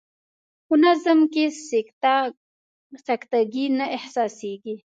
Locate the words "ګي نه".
3.53-3.85